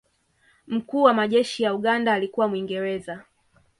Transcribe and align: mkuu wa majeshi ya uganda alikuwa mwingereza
mkuu 0.67 1.03
wa 1.03 1.13
majeshi 1.13 1.63
ya 1.63 1.73
uganda 1.73 2.13
alikuwa 2.13 2.47
mwingereza 2.47 3.23